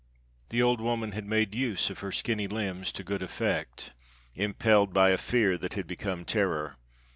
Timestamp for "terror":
6.25-6.77